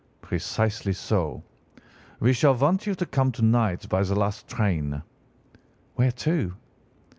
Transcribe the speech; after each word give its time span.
"'Precisely 0.19 0.93
so. 0.93 1.43
We 2.19 2.33
shall 2.33 2.55
want 2.55 2.87
you 2.87 2.95
to 2.95 3.05
come 3.05 3.31
to 3.33 3.43
night 3.43 3.87
by 3.87 4.01
the 4.01 4.15
last 4.15 4.47
train.' 4.47 5.03
"'Where 5.93 6.11
to? 6.25 6.55